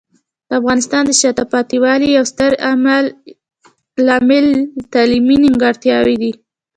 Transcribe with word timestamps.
د 0.47 0.49
افغانستان 0.59 1.01
د 1.05 1.11
شاته 1.21 1.43
پاتې 1.53 1.75
والي 1.83 2.09
یو 2.17 2.25
ستر 2.31 2.51
عامل 4.07 4.45
تعلیمي 4.93 5.37
نیمګړتیاوې 5.43 6.15
دي. 6.21 6.31